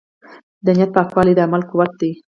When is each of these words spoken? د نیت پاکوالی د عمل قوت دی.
د 0.65 0.67
نیت 0.77 0.91
پاکوالی 0.95 1.33
د 1.35 1.39
عمل 1.45 1.61
قوت 1.71 1.91
دی. 2.01 2.11